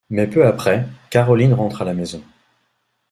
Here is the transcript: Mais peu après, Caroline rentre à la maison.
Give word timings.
Mais 0.09 0.25
peu 0.25 0.47
après, 0.47 0.87
Caroline 1.11 1.53
rentre 1.53 1.83
à 1.83 1.85
la 1.85 1.93
maison. 1.93 2.23